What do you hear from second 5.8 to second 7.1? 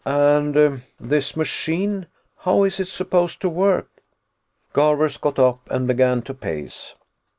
began to pace.